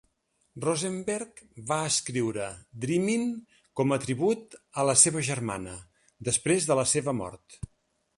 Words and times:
Rosenberg 0.63 1.41
va 1.71 1.75
escriure 1.89 2.47
"Dreamin" 2.85 3.27
com 3.81 3.93
a 3.97 3.99
tribut 4.07 4.57
a 4.81 4.87
la 4.91 4.97
seva 5.03 5.23
germana, 5.29 5.77
després 6.31 6.67
de 6.71 6.79
la 6.81 6.87
seva 6.95 7.15
mort. 7.21 7.61